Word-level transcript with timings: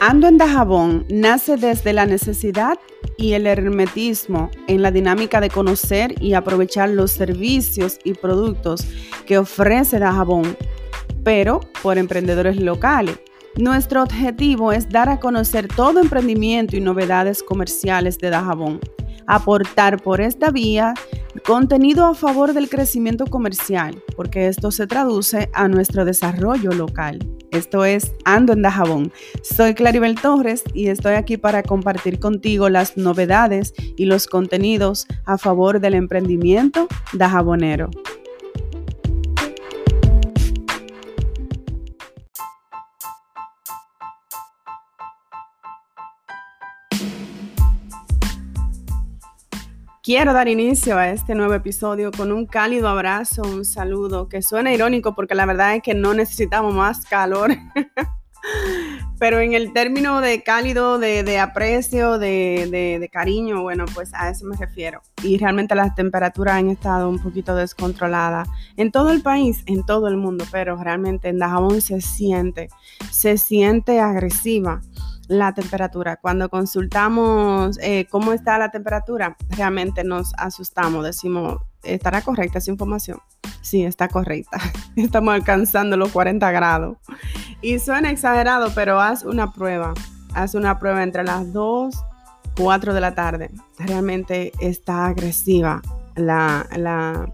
Ando 0.00 0.28
en 0.28 0.36
Dajabón 0.36 1.06
nace 1.08 1.56
desde 1.56 1.94
la 1.94 2.04
necesidad 2.04 2.78
y 3.16 3.32
el 3.32 3.46
hermetismo 3.46 4.50
en 4.68 4.82
la 4.82 4.90
dinámica 4.90 5.40
de 5.40 5.48
conocer 5.48 6.14
y 6.22 6.34
aprovechar 6.34 6.90
los 6.90 7.12
servicios 7.12 7.98
y 8.04 8.12
productos 8.12 8.86
que 9.24 9.38
ofrece 9.38 9.98
Dajabón, 9.98 10.54
pero 11.24 11.60
por 11.82 11.96
emprendedores 11.96 12.60
locales. 12.60 13.18
Nuestro 13.56 14.02
objetivo 14.02 14.70
es 14.70 14.90
dar 14.90 15.08
a 15.08 15.18
conocer 15.18 15.66
todo 15.66 15.98
emprendimiento 16.00 16.76
y 16.76 16.80
novedades 16.80 17.42
comerciales 17.42 18.18
de 18.18 18.28
Dajabón, 18.28 18.80
aportar 19.26 20.02
por 20.02 20.20
esta 20.20 20.50
vía 20.50 20.92
contenido 21.44 22.06
a 22.06 22.14
favor 22.14 22.52
del 22.52 22.68
crecimiento 22.68 23.26
comercial, 23.26 24.02
porque 24.16 24.48
esto 24.48 24.70
se 24.70 24.86
traduce 24.86 25.50
a 25.52 25.68
nuestro 25.68 26.04
desarrollo 26.04 26.72
local. 26.72 27.18
Esto 27.50 27.84
es 27.84 28.12
Ando 28.24 28.52
en 28.52 28.62
Dajabón. 28.62 29.12
Soy 29.42 29.74
Claribel 29.74 30.20
Torres 30.20 30.62
y 30.74 30.88
estoy 30.88 31.14
aquí 31.14 31.36
para 31.36 31.62
compartir 31.62 32.18
contigo 32.18 32.68
las 32.68 32.96
novedades 32.96 33.72
y 33.96 34.04
los 34.04 34.26
contenidos 34.26 35.06
a 35.24 35.38
favor 35.38 35.80
del 35.80 35.94
emprendimiento 35.94 36.86
dajabonero. 37.12 37.90
Quiero 50.06 50.32
dar 50.32 50.46
inicio 50.46 50.96
a 50.98 51.08
este 51.10 51.34
nuevo 51.34 51.54
episodio 51.54 52.12
con 52.12 52.30
un 52.30 52.46
cálido 52.46 52.86
abrazo, 52.86 53.42
un 53.42 53.64
saludo 53.64 54.28
que 54.28 54.40
suena 54.40 54.72
irónico 54.72 55.16
porque 55.16 55.34
la 55.34 55.46
verdad 55.46 55.74
es 55.74 55.82
que 55.82 55.94
no 55.94 56.14
necesitamos 56.14 56.72
más 56.72 57.04
calor. 57.04 57.50
Pero 59.18 59.40
en 59.40 59.54
el 59.54 59.72
término 59.72 60.20
de 60.20 60.44
cálido, 60.44 61.00
de, 61.00 61.40
aprecio, 61.40 62.20
de, 62.20 63.10
cariño, 63.12 63.62
bueno, 63.62 63.84
pues 63.94 64.14
a 64.14 64.30
eso 64.30 64.46
me 64.46 64.56
refiero. 64.56 65.02
Y 65.24 65.38
realmente 65.38 65.74
las 65.74 65.96
temperaturas 65.96 66.54
han 66.54 66.70
estado 66.70 67.08
un 67.08 67.18
poquito 67.18 67.56
descontroladas 67.56 68.46
en 68.76 68.92
todo 68.92 69.10
el 69.10 69.22
país, 69.22 69.64
en 69.66 69.84
todo 69.84 70.06
el 70.06 70.16
mundo, 70.16 70.44
pero 70.52 70.76
realmente 70.76 71.30
en 71.30 71.40
Dajabón 71.40 71.80
se 71.80 72.00
siente, 72.00 72.68
se 73.10 73.38
siente 73.38 73.98
agresiva 73.98 74.82
la 75.28 75.52
temperatura. 75.52 76.16
Cuando 76.16 76.48
consultamos 76.48 77.78
eh, 77.80 78.06
cómo 78.10 78.32
está 78.32 78.58
la 78.58 78.70
temperatura, 78.70 79.36
realmente 79.50 80.04
nos 80.04 80.32
asustamos, 80.38 81.04
decimos, 81.04 81.58
¿estará 81.82 82.22
correcta 82.22 82.58
esa 82.58 82.70
información? 82.70 83.18
Sí, 83.60 83.84
está 83.84 84.08
correcta. 84.08 84.58
Estamos 84.96 85.34
alcanzando 85.34 85.96
los 85.96 86.10
40 86.12 86.50
grados. 86.52 86.98
Y 87.60 87.78
suena 87.78 88.10
exagerado, 88.10 88.70
pero 88.74 89.00
haz 89.00 89.24
una 89.24 89.52
prueba. 89.52 89.94
Haz 90.34 90.54
una 90.54 90.78
prueba 90.78 91.02
entre 91.02 91.24
las 91.24 91.52
2, 91.52 91.94
4 92.56 92.94
de 92.94 93.00
la 93.00 93.14
tarde. 93.14 93.50
Realmente 93.78 94.52
está 94.60 95.06
agresiva 95.06 95.82
la, 96.14 96.66
la, 96.76 97.32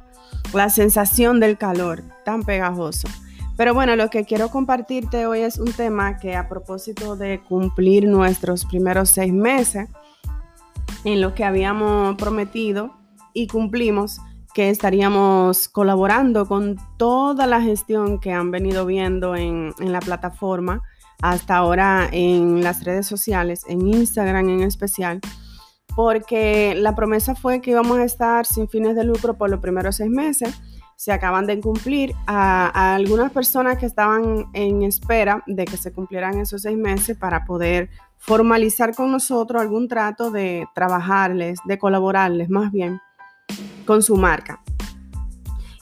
la 0.54 0.70
sensación 0.70 1.40
del 1.40 1.58
calor, 1.58 2.02
tan 2.24 2.42
pegajoso. 2.42 3.08
Pero 3.56 3.74
bueno, 3.74 3.96
lo 3.96 4.08
que 4.08 4.24
quiero 4.24 4.48
compartirte 4.48 5.26
hoy 5.26 5.40
es 5.40 5.58
un 5.58 5.72
tema 5.72 6.16
que 6.18 6.34
a 6.34 6.48
propósito 6.48 7.16
de 7.16 7.40
cumplir 7.40 8.06
nuestros 8.06 8.64
primeros 8.64 9.10
seis 9.10 9.32
meses 9.32 9.88
en 11.04 11.20
lo 11.20 11.34
que 11.34 11.44
habíamos 11.44 12.16
prometido 12.16 12.94
y 13.34 13.46
cumplimos, 13.46 14.20
que 14.54 14.70
estaríamos 14.70 15.68
colaborando 15.68 16.46
con 16.46 16.76
toda 16.98 17.46
la 17.46 17.60
gestión 17.60 18.20
que 18.20 18.32
han 18.32 18.50
venido 18.50 18.86
viendo 18.86 19.34
en, 19.36 19.72
en 19.78 19.92
la 19.92 20.00
plataforma 20.00 20.82
hasta 21.22 21.56
ahora 21.56 22.08
en 22.10 22.62
las 22.62 22.84
redes 22.84 23.06
sociales, 23.06 23.64
en 23.68 23.86
Instagram 23.86 24.48
en 24.48 24.62
especial, 24.62 25.20
porque 25.94 26.74
la 26.76 26.94
promesa 26.94 27.34
fue 27.34 27.60
que 27.60 27.70
íbamos 27.70 27.98
a 27.98 28.04
estar 28.04 28.44
sin 28.44 28.68
fines 28.68 28.96
de 28.96 29.04
lucro 29.04 29.34
por 29.34 29.48
los 29.48 29.60
primeros 29.60 29.96
seis 29.96 30.10
meses 30.10 30.60
se 31.02 31.10
acaban 31.10 31.46
de 31.46 31.58
cumplir. 31.60 32.14
A, 32.28 32.94
algunas 32.94 33.32
personas 33.32 33.76
que 33.76 33.86
estaban 33.86 34.46
en 34.52 34.84
espera 34.84 35.42
de 35.48 35.64
que 35.64 35.76
se 35.76 35.92
cumplieran 35.92 36.38
esos 36.38 36.62
seis 36.62 36.78
meses 36.78 37.18
para 37.18 37.44
poder 37.44 37.90
formalizar 38.18 38.94
con 38.94 39.10
nosotros 39.10 39.60
algún 39.60 39.88
trato 39.88 40.30
de 40.30 40.64
trabajarles, 40.76 41.58
de 41.64 41.76
colaborarles 41.76 42.48
más 42.50 42.70
bien 42.70 43.00
con 43.84 44.00
su 44.00 44.16
marca. 44.16 44.62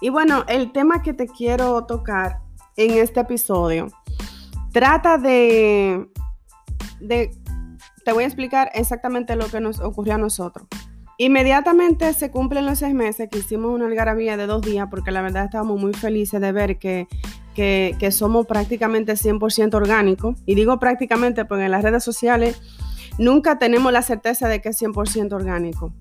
Y 0.00 0.08
bueno, 0.08 0.44
el 0.48 0.72
tema 0.72 1.02
que 1.02 1.12
te 1.12 1.26
quiero 1.26 1.84
tocar 1.84 2.38
en 2.78 2.92
este 2.92 3.20
episodio 3.20 3.88
trata 4.72 5.18
de, 5.18 6.10
de, 6.98 7.30
te 8.06 8.12
voy 8.14 8.24
a 8.24 8.26
explicar 8.26 8.70
exactamente 8.72 9.36
lo 9.36 9.48
que 9.48 9.60
nos 9.60 9.80
ocurrió 9.80 10.14
a 10.14 10.18
nosotros. 10.18 10.66
Inmediatamente 11.20 12.14
se 12.14 12.30
cumplen 12.30 12.64
los 12.64 12.78
seis 12.78 12.94
meses 12.94 13.28
que 13.30 13.40
hicimos 13.40 13.74
una 13.74 13.84
algarabía 13.84 14.38
de 14.38 14.46
dos 14.46 14.62
días 14.62 14.88
porque 14.88 15.10
la 15.10 15.20
verdad 15.20 15.44
estábamos 15.44 15.78
muy 15.78 15.92
felices 15.92 16.40
de 16.40 16.50
ver 16.50 16.78
que, 16.78 17.08
que, 17.54 18.10
somos 18.10 18.46
prácticamente 18.46 19.12
100% 19.12 19.74
orgánicos. 19.74 20.36
Y 20.46 20.54
digo 20.54 20.78
prácticamente 20.78 21.44
porque 21.44 21.66
en 21.66 21.72
las 21.72 21.82
redes 21.82 22.02
sociales 22.02 22.62
nunca 23.18 23.58
tenemos 23.58 23.92
la 23.92 24.00
certeza 24.00 24.48
de 24.48 24.62
que 24.62 24.70
es 24.70 24.80
100% 24.80 25.34
orgánico. 25.34 25.92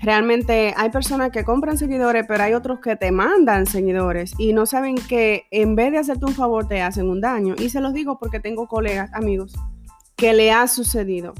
Realmente 0.00 0.74
hay 0.76 0.90
personas 0.90 1.30
que 1.30 1.44
compran 1.44 1.78
seguidores, 1.78 2.24
pero 2.26 2.42
hay 2.42 2.54
otros 2.54 2.80
que 2.80 2.96
te 2.96 3.12
mandan 3.12 3.64
seguidores 3.64 4.32
y 4.38 4.54
no 4.54 4.66
saben 4.66 4.96
que 4.96 5.44
en 5.52 5.76
vez 5.76 5.92
de 5.92 5.98
hacerte 5.98 6.24
un 6.24 6.34
favor 6.34 6.66
te 6.66 6.82
hacen 6.82 7.08
un 7.08 7.20
daño. 7.20 7.54
Y 7.56 7.68
se 7.68 7.80
los 7.80 7.94
digo 7.94 8.18
porque 8.18 8.40
tengo 8.40 8.66
colegas, 8.66 9.08
amigos, 9.14 9.54
que 10.16 10.32
le 10.32 10.50
ha 10.50 10.66
sucedido 10.66 11.34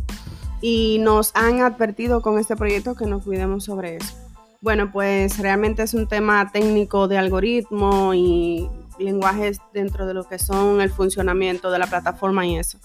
y 0.61 0.99
nos 1.01 1.31
han 1.35 1.61
advertido 1.61 2.23
con 2.23 2.39
este 2.39 2.57
proyecto 2.57 2.95
que 2.95 3.07
nos 3.07 3.23
cuidemos 3.23 3.65
sobre 3.65 3.97
eso. 3.97 4.15
Bueno, 4.61 4.91
pues 4.91 5.39
realmente 5.39 5.83
es 5.83 5.95
un 5.95 6.09
tema 6.09 6.51
técnico 6.51 7.07
de 7.07 7.17
algoritmo 7.17 8.13
y 8.15 8.69
lenguajes 8.99 9.59
dentro 9.73 10.07
de 10.07 10.15
lo 10.15 10.25
que 10.25 10.39
son 10.39 10.81
el 10.81 10.91
funcionamiento 10.91 11.71
de 11.71 11.79
la 11.79 11.87
plataforma 11.87 12.45
y 12.47 12.57
eso. 12.57 12.79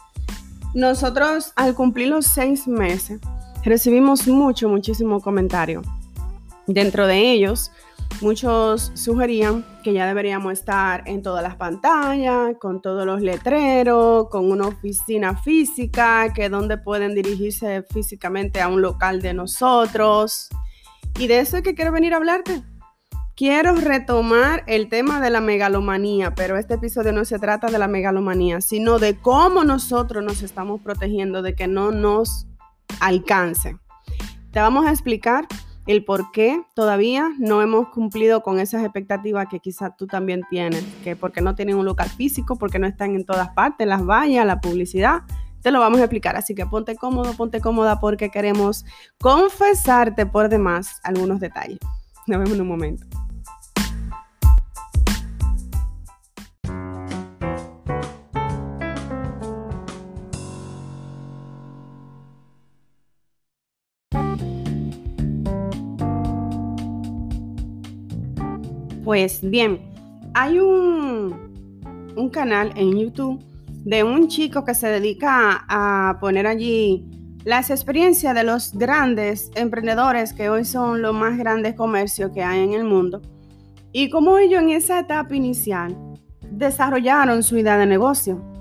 Nosotros 0.75 1.51
al 1.55 1.73
cumplir 1.73 2.09
los 2.09 2.25
seis 2.25 2.67
meses 2.67 3.19
recibimos 3.63 4.27
mucho, 4.27 4.69
muchísimo 4.69 5.19
comentario. 5.21 5.81
Dentro 6.67 7.07
de 7.07 7.31
ellos, 7.31 7.71
Muchos 8.21 8.91
sugerían 8.93 9.65
que 9.83 9.91
ya 9.91 10.07
deberíamos 10.07 10.53
estar 10.53 11.03
en 11.07 11.21
todas 11.21 11.43
las 11.43 11.57
pantallas, 11.57 12.55
con 12.59 12.81
todos 12.81 13.05
los 13.05 13.21
letreros, 13.21 14.29
con 14.29 14.49
una 14.49 14.67
oficina 14.67 15.35
física, 15.35 16.31
que 16.33 16.47
donde 16.47 16.77
pueden 16.77 17.15
dirigirse 17.15 17.83
físicamente 17.83 18.61
a 18.61 18.69
un 18.69 18.81
local 18.81 19.21
de 19.21 19.33
nosotros. 19.33 20.47
Y 21.19 21.27
de 21.27 21.39
eso 21.39 21.57
es 21.57 21.63
que 21.63 21.75
quiero 21.75 21.91
venir 21.91 22.13
a 22.13 22.17
hablarte. 22.17 22.63
Quiero 23.35 23.75
retomar 23.75 24.63
el 24.67 24.89
tema 24.89 25.19
de 25.19 25.31
la 25.31 25.41
megalomanía, 25.41 26.35
pero 26.35 26.55
este 26.55 26.75
episodio 26.75 27.11
no 27.11 27.25
se 27.25 27.39
trata 27.39 27.67
de 27.67 27.79
la 27.79 27.87
megalomanía, 27.87 28.61
sino 28.61 28.99
de 28.99 29.17
cómo 29.17 29.63
nosotros 29.63 30.23
nos 30.23 30.43
estamos 30.43 30.81
protegiendo 30.81 31.41
de 31.41 31.55
que 31.55 31.67
no 31.67 31.91
nos 31.91 32.47
alcance. 32.99 33.75
Te 34.51 34.59
vamos 34.59 34.85
a 34.85 34.91
explicar 34.91 35.47
el 35.85 36.05
por 36.05 36.31
qué 36.31 36.61
todavía 36.75 37.29
no 37.39 37.61
hemos 37.61 37.89
cumplido 37.89 38.41
con 38.41 38.59
esas 38.59 38.83
expectativas 38.83 39.47
que 39.49 39.59
quizás 39.59 39.95
tú 39.97 40.07
también 40.07 40.41
tienes, 40.49 40.83
que 41.03 41.15
porque 41.15 41.41
no 41.41 41.55
tienen 41.55 41.75
un 41.75 41.85
local 41.85 42.09
físico, 42.09 42.55
porque 42.55 42.79
no 42.79 42.87
están 42.87 43.15
en 43.15 43.25
todas 43.25 43.49
partes, 43.49 43.85
las 43.87 44.05
vallas, 44.05 44.45
la 44.45 44.61
publicidad, 44.61 45.23
te 45.61 45.71
lo 45.71 45.79
vamos 45.79 45.99
a 45.99 46.03
explicar. 46.03 46.35
Así 46.35 46.55
que 46.55 46.65
ponte 46.65 46.95
cómodo, 46.95 47.33
ponte 47.33 47.59
cómoda 47.59 47.99
porque 47.99 48.29
queremos 48.29 48.85
confesarte 49.19 50.25
por 50.25 50.49
demás 50.49 50.99
algunos 51.03 51.39
detalles. 51.39 51.79
Nos 52.27 52.39
vemos 52.39 52.53
en 52.53 52.61
un 52.61 52.67
momento. 52.67 53.05
Pues 69.03 69.41
bien, 69.41 69.81
hay 70.33 70.59
un, 70.59 72.13
un 72.15 72.29
canal 72.29 72.71
en 72.75 72.97
YouTube 72.97 73.43
de 73.83 74.03
un 74.03 74.29
chico 74.29 74.63
que 74.63 74.73
se 74.73 74.87
dedica 74.87 75.65
a 75.67 76.17
poner 76.21 76.47
allí 76.47 77.05
las 77.43 77.69
experiencias 77.69 78.33
de 78.33 78.45
los 78.45 78.73
grandes 78.73 79.51
emprendedores 79.55 80.31
que 80.31 80.49
hoy 80.49 80.63
son 80.63 81.01
los 81.01 81.13
más 81.13 81.37
grandes 81.37 81.75
comercios 81.75 82.31
que 82.31 82.43
hay 82.43 82.63
en 82.63 82.73
el 82.73 82.85
mundo 82.85 83.21
y 83.91 84.09
cómo 84.09 84.37
ellos 84.37 84.61
en 84.61 84.69
esa 84.69 84.99
etapa 84.99 85.35
inicial 85.35 85.95
desarrollaron 86.49 87.43
su 87.43 87.57
idea 87.57 87.77
de 87.77 87.85
negocio. 87.85 88.52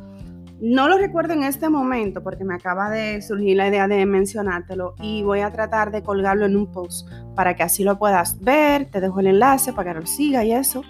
No 0.64 0.87
lo 0.87 0.97
recuerdo 0.97 1.32
en 1.32 1.43
este 1.43 1.69
momento 1.69 2.23
porque 2.23 2.44
me 2.44 2.55
acaba 2.55 2.88
de 2.88 3.20
surgir 3.20 3.56
la 3.56 3.67
idea 3.67 3.88
de 3.88 4.06
mencionártelo 4.06 4.94
y 5.00 5.25
voy 5.25 5.41
a 5.41 5.50
tratar 5.50 5.91
de 5.91 6.05
colgarlo 6.05 6.47
en 6.47 6.55
un 6.55 6.70
post 6.70 7.09
para 7.35 7.56
que 7.56 7.64
así 7.64 7.82
lo 7.82 7.99
puedas 7.99 8.38
ver. 8.38 8.88
Te 8.88 9.00
dejo 9.00 9.19
el 9.19 9.26
enlace 9.26 9.73
para 9.73 9.93
que 9.93 9.99
lo 9.99 10.06
siga 10.06 10.44
y 10.44 10.53
eso. 10.53 10.85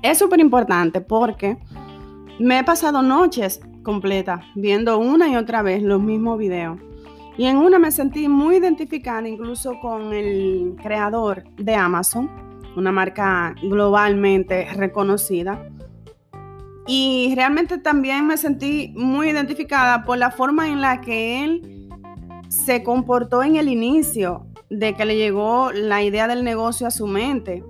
Es 0.00 0.18
súper 0.18 0.38
importante 0.38 1.00
porque 1.00 1.58
me 2.38 2.60
he 2.60 2.62
pasado 2.62 3.02
noches 3.02 3.60
completa, 3.82 4.42
viendo 4.54 4.96
una 4.96 5.28
y 5.28 5.34
otra 5.34 5.62
vez 5.62 5.82
los 5.82 6.00
mismos 6.00 6.38
videos. 6.38 6.78
Y 7.36 7.46
en 7.46 7.56
una 7.56 7.80
me 7.80 7.90
sentí 7.90 8.28
muy 8.28 8.58
identificada 8.58 9.26
incluso 9.26 9.80
con 9.80 10.12
el 10.12 10.76
creador 10.80 11.42
de 11.56 11.74
Amazon, 11.74 12.30
una 12.76 12.92
marca 12.92 13.56
globalmente 13.60 14.68
reconocida. 14.74 15.68
Y 16.86 17.32
realmente 17.36 17.78
también 17.78 18.26
me 18.26 18.36
sentí 18.36 18.92
muy 18.96 19.30
identificada 19.30 20.02
por 20.04 20.18
la 20.18 20.30
forma 20.30 20.68
en 20.68 20.80
la 20.80 21.00
que 21.00 21.44
él 21.44 21.88
se 22.48 22.82
comportó 22.82 23.42
en 23.42 23.56
el 23.56 23.68
inicio 23.68 24.46
de 24.68 24.94
que 24.94 25.04
le 25.04 25.16
llegó 25.16 25.70
la 25.72 26.02
idea 26.02 26.26
del 26.26 26.44
negocio 26.44 26.86
a 26.86 26.90
su 26.90 27.06
mente. 27.06 27.62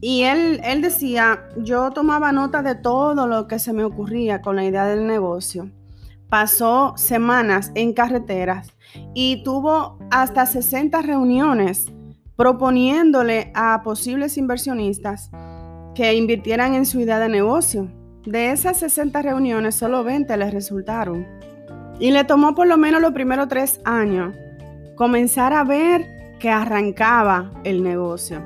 Y 0.00 0.22
él, 0.22 0.60
él 0.64 0.82
decía, 0.82 1.48
yo 1.56 1.90
tomaba 1.90 2.32
nota 2.32 2.62
de 2.62 2.74
todo 2.74 3.26
lo 3.26 3.46
que 3.46 3.58
se 3.58 3.72
me 3.72 3.84
ocurría 3.84 4.40
con 4.40 4.56
la 4.56 4.64
idea 4.64 4.86
del 4.86 5.06
negocio. 5.06 5.70
Pasó 6.28 6.94
semanas 6.96 7.72
en 7.74 7.92
carreteras 7.92 8.72
y 9.14 9.42
tuvo 9.42 9.98
hasta 10.10 10.46
60 10.46 11.02
reuniones 11.02 11.92
proponiéndole 12.36 13.50
a 13.54 13.82
posibles 13.82 14.38
inversionistas 14.38 15.30
que 15.94 16.14
invirtieran 16.14 16.74
en 16.74 16.86
su 16.86 17.00
idea 17.00 17.18
de 17.18 17.28
negocio. 17.28 17.99
De 18.26 18.52
esas 18.52 18.78
60 18.78 19.22
reuniones, 19.22 19.74
solo 19.74 20.04
20 20.04 20.36
le 20.36 20.50
resultaron. 20.50 21.26
Y 21.98 22.10
le 22.10 22.24
tomó 22.24 22.54
por 22.54 22.66
lo 22.66 22.76
menos 22.76 23.00
los 23.00 23.12
primeros 23.12 23.48
tres 23.48 23.80
años 23.84 24.34
comenzar 24.94 25.52
a 25.52 25.64
ver 25.64 26.36
que 26.38 26.50
arrancaba 26.50 27.50
el 27.64 27.82
negocio. 27.82 28.42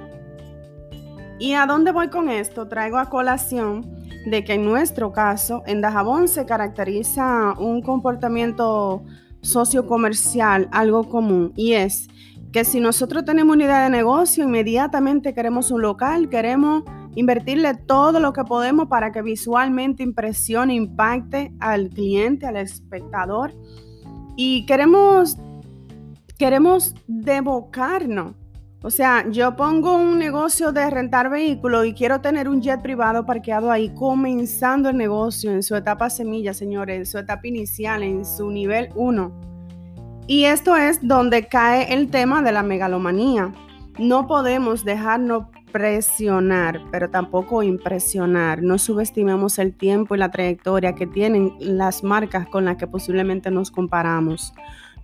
¿Y 1.38 1.55
a 1.55 1.67
dónde 1.67 1.91
voy 1.91 2.09
con 2.09 2.29
esto? 2.29 2.69
Traigo 2.69 2.99
a 2.99 3.11
colación 3.11 4.05
de 4.26 4.44
que 4.44 4.55
en 4.55 4.65
nuestro 4.65 5.12
caso, 5.12 5.62
en 5.67 5.81
Dajabón 5.81 6.29
se 6.29 6.47
caracteriza 6.47 7.55
un 7.59 7.82
comportamiento 7.82 9.05
sociocomercial, 9.41 10.69
algo 10.73 11.09
común, 11.09 11.53
y 11.56 11.73
es 11.73 12.09
que 12.53 12.65
si 12.65 12.79
nosotros 12.79 13.25
tenemos 13.25 13.56
una 13.56 13.65
idea 13.65 13.82
de 13.82 13.91
negocio, 13.91 14.44
inmediatamente 14.44 15.35
queremos 15.35 15.73
un 15.73 15.82
local, 15.82 16.29
queremos 16.29 16.85
invertirle 17.15 17.75
todo 17.75 18.21
lo 18.21 18.33
que 18.33 18.45
podemos 18.45 18.89
para 18.89 19.13
que 19.13 19.23
visualmente 19.23 20.03
impresione, 20.03 20.75
impacte 20.75 21.53
al 21.61 21.89
cliente, 21.91 22.47
al 22.47 22.57
espectador. 22.57 23.53
Y 24.37 24.67
queremos, 24.67 25.37
queremos 26.39 26.95
devocarnos 27.07 28.35
o 28.85 28.91
sea, 28.91 29.25
yo 29.31 29.57
pongo 29.57 29.97
un 29.97 30.19
negocio 30.19 30.71
de 30.71 30.91
rentar 30.91 31.31
vehículos 31.31 31.87
y 31.87 31.95
quiero 31.95 32.21
tener 32.21 32.51
un 32.51 32.61
jet 32.61 32.83
privado 32.83 33.25
parqueado 33.25 33.71
ahí, 33.71 33.89
comenzando 33.95 34.91
el 34.91 34.99
negocio 34.99 35.51
en 35.53 35.63
su 35.63 35.75
etapa 35.75 36.11
semilla, 36.11 36.53
señores, 36.53 36.99
en 36.99 37.07
su 37.07 37.17
etapa 37.17 37.47
inicial, 37.47 38.03
en 38.03 38.27
su 38.27 38.51
nivel 38.51 38.91
1. 38.95 39.33
Y 40.27 40.45
esto 40.45 40.77
es 40.77 40.99
donde 41.01 41.47
cae 41.47 41.95
el 41.95 42.11
tema 42.11 42.43
de 42.43 42.53
la 42.53 42.63
megalomanía. 42.63 43.55
No 43.99 44.27
podemos 44.27 44.85
dejarnos 44.85 45.47
presionar, 45.75 46.82
pero 46.93 47.11
tampoco 47.11 47.65
impresionar. 47.65 48.62
No 48.62 48.79
subestimemos 48.79 49.59
el 49.59 49.76
tiempo 49.76 50.15
y 50.15 50.19
la 50.19 50.31
trayectoria 50.31 50.94
que 50.94 51.09
tienen 51.09 51.56
las 51.59 52.05
marcas 52.05 52.47
con 52.47 52.65
las 52.65 52.76
que 52.76 52.87
posiblemente 52.87 53.50
nos 53.50 53.73
comparamos. 53.73 54.53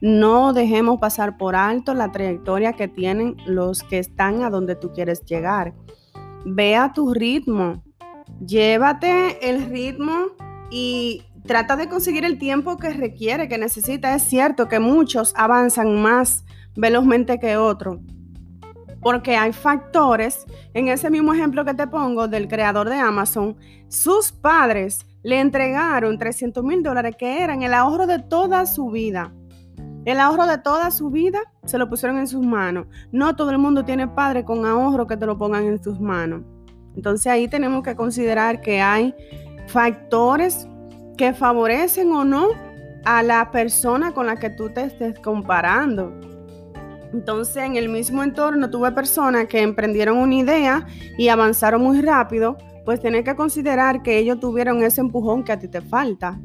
No 0.01 0.53
dejemos 0.53 1.01
pasar 1.01 1.37
por 1.37 1.57
alto 1.57 1.93
la 1.93 2.13
trayectoria 2.13 2.75
que 2.75 2.87
tienen 2.87 3.37
los 3.47 3.83
que 3.83 3.99
están 3.99 4.45
a 4.45 4.51
donde 4.51 4.77
tú 4.77 4.93
quieres 4.93 5.25
llegar. 5.25 5.75
Ve 6.47 6.77
a 6.77 6.93
tu 6.93 7.15
ritmo, 7.15 7.83
llévate 8.47 9.51
el 9.51 9.71
ritmo 9.71 10.27
y 10.71 11.25
trata 11.47 11.75
de 11.75 11.89
conseguir 11.89 12.25
el 12.25 12.39
tiempo 12.39 12.77
que 12.77 12.91
requiere, 12.91 13.49
que 13.49 13.59
necesita. 13.59 14.15
Es 14.15 14.23
cierto 14.23 14.69
que 14.69 14.79
muchos 14.79 15.35
avanzan 15.37 16.01
más 16.01 16.45
velozmente 16.77 17.41
que 17.41 17.57
otros, 17.57 17.99
porque 19.01 19.37
hay 19.37 19.53
factores, 19.53 20.45
en 20.75 20.89
ese 20.89 21.11
mismo 21.11 21.33
ejemplo 21.33 21.65
que 21.65 21.75
te 21.75 21.87
pongo 21.87 22.29
del 22.29 22.49
creador 22.49 22.89
de 22.89 22.97
Amazon, 22.97 23.57
sus 23.89 24.33
padres 24.33 25.07
le 25.23 25.41
entregaron 25.41 26.19
300 26.19 26.63
mil 26.65 26.83
dólares 26.83 27.17
que 27.17 27.43
eran 27.43 27.63
el 27.63 27.75
ahorro 27.75 28.07
de 28.07 28.19
toda 28.19 28.67
su 28.67 28.91
vida. 28.91 29.33
El 30.05 30.19
ahorro 30.19 30.47
de 30.47 30.59
toda 30.59 30.91
su 30.91 31.11
vida 31.11 31.41
se 31.65 31.77
lo 31.77 31.89
pusieron 31.89 32.19
en 32.19 32.27
sus 32.27 32.45
manos. 32.45 32.87
No 33.13 33.37
todo 33.37 33.51
el 33.51 33.59
mundo 33.59 33.85
tiene 33.85 34.09
padre 34.09 34.45
con 34.45 34.65
ahorro 34.65 35.07
que 35.07 35.17
te 35.17 35.27
lo 35.27 35.37
pongan 35.37 35.65
en 35.65 35.83
sus 35.83 36.01
manos. 36.01 36.43
Entonces 36.97 37.27
ahí 37.27 37.49
tenemos 37.49 37.83
que 37.83 37.95
considerar 37.95 38.61
que 38.61 38.81
hay 38.81 39.15
factores 39.67 40.67
que 41.17 41.35
favorecen 41.35 42.13
o 42.13 42.25
no 42.25 42.49
a 43.05 43.23
la 43.23 43.51
persona 43.51 44.13
con 44.13 44.27
la 44.27 44.37
que 44.37 44.51
tú 44.51 44.71
te 44.71 44.85
estés 44.85 45.19
comparando. 45.21 46.13
Entonces, 47.13 47.57
en 47.57 47.77
el 47.77 47.89
mismo 47.89 48.23
entorno 48.23 48.71
tuve 48.71 48.93
personas 48.93 49.47
que 49.47 49.61
emprendieron 49.61 50.19
una 50.19 50.35
idea 50.35 50.87
y 51.19 51.29
avanzaron 51.29 51.83
muy 51.83 52.01
rápido, 52.01 52.57
pues 52.85 53.01
tienes 53.01 53.25
que 53.25 53.35
considerar 53.37 54.03
que 54.03 54.19
ellos 54.19 54.41
tuvieron 54.41 54.83
ese 54.83 55.01
empujón 55.01 55.45
que 55.45 55.53
a 55.53 55.59
ti 55.59 55.69
te 55.69 55.81
falta. 55.81 56.41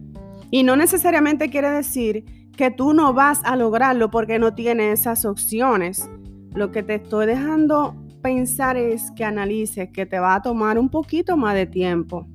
Y 0.52 0.64
no 0.64 0.76
necesariamente 0.76 1.50
quiere 1.50 1.72
decir 1.72 2.26
que 2.56 2.72
tú 2.72 2.94
no 2.94 3.14
vas 3.14 3.42
a 3.44 3.56
lograrlo 3.56 4.10
porque 4.10 4.40
no 4.40 4.54
tienes 4.54 5.02
esas 5.02 5.26
opciones. 5.26 6.10
Lo 6.54 6.72
que 6.72 6.84
te 6.84 6.96
estoy 6.96 7.26
dejando 7.26 7.96
pensar 8.22 8.78
es 8.78 9.12
que 9.12 9.24
analices 9.24 9.90
que 9.92 10.06
te 10.06 10.20
va 10.20 10.36
a 10.36 10.42
tomar 10.42 10.80
un 10.80 10.90
poquito 10.90 11.38
más 11.38 11.54
de 11.54 11.66
tiempo. 11.66 12.28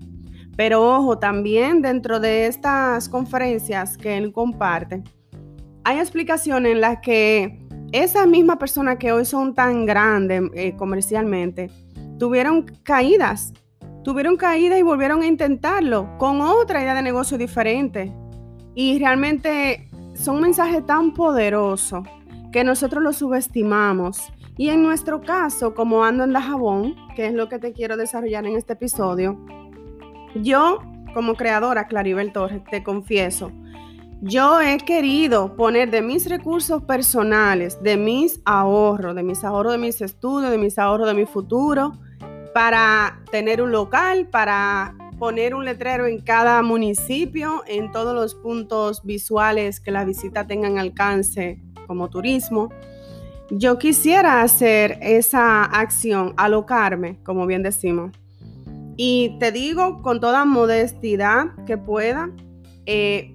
Pero 0.57 0.83
ojo, 0.83 1.19
también 1.19 1.81
dentro 1.81 2.21
de 2.21 2.47
estas 2.47 3.09
conferencias 3.09 3.97
que 3.97 4.17
él 4.17 4.33
comparte, 4.33 5.03
hay 5.85 5.99
explicaciones 5.99 6.73
en 6.73 6.81
las 6.81 6.99
que 7.01 7.67
esas 7.93 8.27
mismas 8.27 8.59
personas 8.59 8.99
que 8.99 9.13
hoy 9.13 9.25
son 9.25 9.55
tan 9.55 9.87
grandes 9.87 10.43
eh, 10.55 10.77
comercialmente, 10.77 11.71
tuvieron 12.19 12.63
caídas, 12.83 13.53
tuvieron 14.05 14.37
caídas 14.37 14.79
y 14.79 14.83
volvieron 14.83 15.23
a 15.23 15.27
intentarlo 15.27 16.17
con 16.19 16.41
otra 16.41 16.83
idea 16.83 16.95
de 16.95 17.03
negocio 17.03 17.37
diferente. 17.37 18.13
Y 18.75 18.99
realmente 18.99 19.89
son 20.15 20.41
mensajes 20.41 20.87
tan 20.87 21.13
poderosos 21.13 22.07
que 22.53 22.63
nosotros 22.65 23.03
los 23.03 23.17
subestimamos. 23.17 24.33
Y 24.57 24.69
en 24.69 24.83
nuestro 24.83 25.21
caso, 25.23 25.75
como 25.75 26.05
ando 26.05 26.25
en 26.25 26.33
la 26.33 26.43
jabón, 26.43 26.95
que 27.17 27.27
es 27.27 27.33
lo 27.33 27.49
que 27.49 27.59
te 27.59 27.73
quiero 27.73 27.97
desarrollar 27.97 28.47
en 28.47 28.57
este 28.57 28.75
episodio, 28.75 29.39
yo 30.35 30.79
como 31.15 31.35
creadora, 31.35 31.87
Claribel 31.87 32.33
Torres, 32.33 32.63
te 32.71 32.83
confieso, 32.83 33.51
yo 34.23 34.61
he 34.61 34.77
querido 34.79 35.57
poner 35.57 35.91
de 35.91 36.03
mis 36.03 36.29
recursos 36.29 36.83
personales, 36.83 37.83
de 37.83 37.97
mis 37.97 38.41
ahorros, 38.45 39.15
de 39.15 39.23
mis 39.23 39.45
ahorros 39.45 39.73
de 39.73 39.79
mis 39.79 40.01
estudios, 40.01 40.51
de 40.51 40.59
mis 40.59 40.79
ahorros 40.79 41.09
de 41.09 41.15
mi 41.15 41.25
futuro, 41.25 41.93
para 42.53 43.23
tener 43.31 43.63
un 43.63 43.73
local, 43.73 44.29
para 44.29 44.95
poner 45.19 45.55
un 45.55 45.65
letrero 45.65 46.07
en 46.07 46.21
cada 46.21 46.63
municipio, 46.63 47.63
en 47.67 47.93
todos 47.93 48.15
los 48.15 48.35
puntos 48.35 49.03
visuales 49.05 49.81
que 49.81 49.91
la 49.91 50.05
visita 50.05 50.47
tengan 50.47 50.79
alcance 50.79 51.63
como 51.87 52.11
turismo. 52.11 52.71
Yo 53.51 53.79
quisiera 53.79 54.43
hacer 54.43 54.99
esa 55.01 55.65
acción, 55.65 56.35
alocarme, 56.37 57.19
como 57.25 57.47
bien 57.47 57.63
decimos. 57.63 58.13
Y 58.97 59.39
te 59.39 59.51
digo 59.51 60.03
con 60.03 60.21
toda 60.21 60.45
modestidad 60.45 61.55
que 61.67 61.79
pueda, 61.79 62.31
eh, 62.85 63.35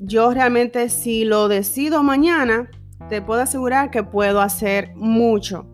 yo 0.00 0.32
realmente 0.32 0.88
si 0.88 1.24
lo 1.24 1.48
decido 1.48 2.02
mañana, 2.02 2.70
te 3.10 3.20
puedo 3.20 3.42
asegurar 3.42 3.90
que 3.90 4.02
puedo 4.02 4.40
hacer 4.40 4.92
mucho, 4.96 5.66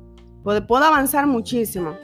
puedo 0.43 0.85
avanzar 0.85 1.27
muchísimo. 1.27 1.97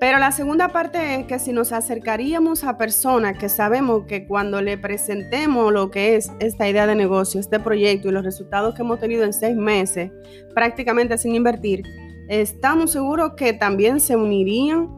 Pero 0.00 0.18
la 0.18 0.32
segunda 0.32 0.68
parte 0.68 1.16
es 1.16 1.26
que 1.26 1.38
si 1.38 1.52
nos 1.52 1.72
acercaríamos 1.72 2.64
a 2.64 2.78
personas 2.78 3.36
que 3.36 3.50
sabemos 3.50 4.06
que 4.06 4.26
cuando 4.26 4.62
le 4.62 4.78
presentemos 4.78 5.70
lo 5.70 5.90
que 5.90 6.16
es 6.16 6.32
esta 6.40 6.66
idea 6.66 6.86
de 6.86 6.94
negocio, 6.94 7.38
este 7.38 7.60
proyecto 7.60 8.08
y 8.08 8.12
los 8.12 8.24
resultados 8.24 8.74
que 8.74 8.80
hemos 8.80 8.98
tenido 8.98 9.24
en 9.24 9.34
seis 9.34 9.54
meses, 9.54 10.10
prácticamente 10.54 11.18
sin 11.18 11.34
invertir, 11.34 11.82
estamos 12.30 12.92
seguros 12.92 13.34
que 13.36 13.52
también 13.52 14.00
se 14.00 14.16
unirían 14.16 14.88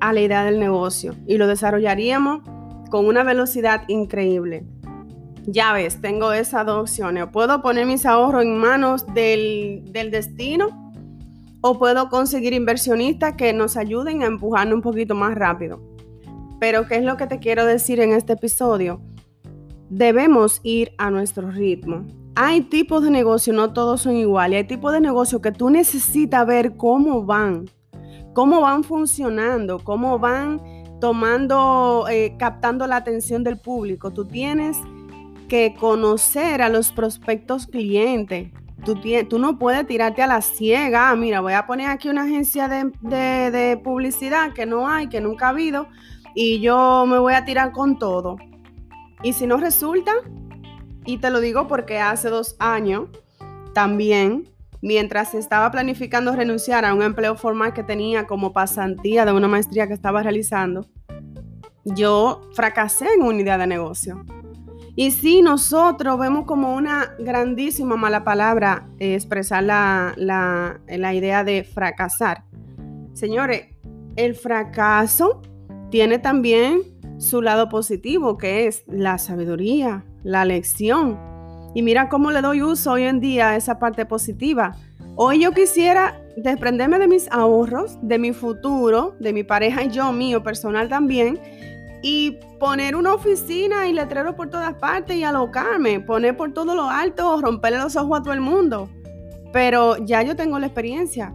a 0.00 0.14
la 0.14 0.20
idea 0.20 0.42
del 0.44 0.58
negocio 0.58 1.14
y 1.26 1.36
lo 1.36 1.46
desarrollaríamos 1.46 2.40
con 2.90 3.04
una 3.04 3.24
velocidad 3.24 3.82
increíble. 3.88 4.64
Ya 5.50 5.72
ves, 5.72 6.02
tengo 6.02 6.34
esas 6.34 6.66
dos 6.66 6.78
opciones. 6.78 7.26
puedo 7.32 7.62
poner 7.62 7.86
mis 7.86 8.04
ahorros 8.04 8.42
en 8.42 8.58
manos 8.58 9.06
del, 9.14 9.82
del 9.92 10.10
destino 10.10 10.92
o 11.62 11.78
puedo 11.78 12.10
conseguir 12.10 12.52
inversionistas 12.52 13.32
que 13.32 13.54
nos 13.54 13.78
ayuden 13.78 14.22
a 14.22 14.26
empujarnos 14.26 14.74
un 14.74 14.82
poquito 14.82 15.14
más 15.14 15.34
rápido. 15.34 15.80
Pero 16.60 16.86
¿qué 16.86 16.96
es 16.96 17.02
lo 17.02 17.16
que 17.16 17.26
te 17.26 17.38
quiero 17.38 17.64
decir 17.64 17.98
en 17.98 18.12
este 18.12 18.34
episodio? 18.34 19.00
Debemos 19.88 20.60
ir 20.64 20.92
a 20.98 21.10
nuestro 21.10 21.50
ritmo. 21.50 22.06
Hay 22.34 22.60
tipos 22.60 23.02
de 23.02 23.10
negocio, 23.10 23.54
no 23.54 23.72
todos 23.72 24.02
son 24.02 24.16
iguales. 24.16 24.58
Hay 24.58 24.64
tipos 24.64 24.92
de 24.92 25.00
negocio 25.00 25.40
que 25.40 25.50
tú 25.50 25.70
necesitas 25.70 26.46
ver 26.46 26.76
cómo 26.76 27.24
van, 27.24 27.70
cómo 28.34 28.60
van 28.60 28.84
funcionando, 28.84 29.78
cómo 29.78 30.18
van 30.18 30.60
tomando, 31.00 32.04
eh, 32.10 32.36
captando 32.38 32.86
la 32.86 32.96
atención 32.96 33.42
del 33.42 33.58
público. 33.58 34.12
Tú 34.12 34.26
tienes 34.26 34.76
que 35.48 35.74
conocer 35.74 36.62
a 36.62 36.68
los 36.68 36.92
prospectos 36.92 37.66
clientes. 37.66 38.52
Tú, 38.84 39.00
tú, 39.28 39.38
no 39.38 39.58
puedes 39.58 39.86
tirarte 39.86 40.22
a 40.22 40.26
la 40.26 40.40
ciega. 40.40 41.10
Ah, 41.10 41.16
mira, 41.16 41.40
voy 41.40 41.54
a 41.54 41.66
poner 41.66 41.88
aquí 41.88 42.08
una 42.08 42.22
agencia 42.22 42.68
de, 42.68 42.92
de, 43.50 43.76
publicidad 43.78 44.52
que 44.52 44.66
no 44.66 44.88
hay, 44.88 45.08
que 45.08 45.20
nunca 45.20 45.46
ha 45.46 45.50
habido, 45.50 45.88
y 46.34 46.60
yo 46.60 47.04
me 47.06 47.18
voy 47.18 47.34
a 47.34 47.44
tirar 47.44 47.72
con 47.72 47.98
todo. 47.98 48.36
Y 49.22 49.32
si 49.32 49.46
no 49.46 49.56
resulta, 49.56 50.12
y 51.04 51.18
te 51.18 51.30
lo 51.30 51.40
digo 51.40 51.66
porque 51.66 51.98
hace 51.98 52.28
dos 52.28 52.54
años 52.60 53.08
también, 53.74 54.48
mientras 54.80 55.34
estaba 55.34 55.70
planificando 55.70 56.36
renunciar 56.36 56.84
a 56.84 56.94
un 56.94 57.02
empleo 57.02 57.34
formal 57.34 57.72
que 57.72 57.82
tenía 57.82 58.26
como 58.26 58.52
pasantía 58.52 59.24
de 59.24 59.32
una 59.32 59.48
maestría 59.48 59.88
que 59.88 59.94
estaba 59.94 60.22
realizando, 60.22 60.86
yo 61.84 62.42
fracasé 62.52 63.06
en 63.14 63.22
una 63.22 63.40
idea 63.40 63.58
de 63.58 63.66
negocio. 63.66 64.24
Y 64.98 65.12
si 65.12 65.42
nosotros 65.42 66.18
vemos 66.18 66.44
como 66.44 66.74
una 66.74 67.14
grandísima 67.20 67.94
mala 67.94 68.24
palabra 68.24 68.88
eh, 68.98 69.14
expresar 69.14 69.62
la, 69.62 70.12
la 70.16 71.14
idea 71.14 71.44
de 71.44 71.62
fracasar. 71.62 72.42
Señores, 73.12 73.68
el 74.16 74.34
fracaso 74.34 75.40
tiene 75.92 76.18
también 76.18 76.80
su 77.18 77.42
lado 77.42 77.68
positivo, 77.68 78.38
que 78.38 78.66
es 78.66 78.82
la 78.88 79.18
sabiduría, 79.18 80.04
la 80.24 80.44
lección. 80.44 81.16
Y 81.76 81.82
mira 81.82 82.08
cómo 82.08 82.32
le 82.32 82.42
doy 82.42 82.62
uso 82.62 82.90
hoy 82.90 83.04
en 83.04 83.20
día 83.20 83.50
a 83.50 83.56
esa 83.56 83.78
parte 83.78 84.04
positiva. 84.04 84.74
Hoy 85.14 85.38
yo 85.38 85.52
quisiera 85.52 86.20
desprenderme 86.36 86.98
de 86.98 87.06
mis 87.06 87.30
ahorros, 87.30 87.96
de 88.02 88.18
mi 88.18 88.32
futuro, 88.32 89.14
de 89.20 89.32
mi 89.32 89.44
pareja 89.44 89.84
y 89.84 89.90
yo 89.90 90.10
mío 90.10 90.42
personal 90.42 90.88
también, 90.88 91.38
y 92.02 92.38
poner 92.58 92.96
una 92.96 93.14
oficina 93.14 93.88
y 93.88 93.92
letrero 93.92 94.36
por 94.36 94.50
todas 94.50 94.74
partes 94.74 95.16
y 95.16 95.24
alocarme, 95.24 96.00
poner 96.00 96.36
por 96.36 96.52
todo 96.52 96.74
lo 96.74 96.88
alto, 96.88 97.40
romperle 97.40 97.78
los 97.78 97.96
ojos 97.96 98.20
a 98.20 98.22
todo 98.22 98.34
el 98.34 98.40
mundo. 98.40 98.88
Pero 99.52 99.96
ya 100.04 100.22
yo 100.22 100.36
tengo 100.36 100.58
la 100.58 100.66
experiencia. 100.66 101.32